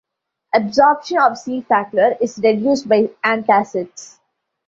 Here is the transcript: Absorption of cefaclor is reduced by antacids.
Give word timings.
Absorption 0.55 1.19
of 1.19 1.33
cefaclor 1.33 2.19
is 2.21 2.39
reduced 2.43 2.89
by 2.89 3.07
antacids. 3.23 4.17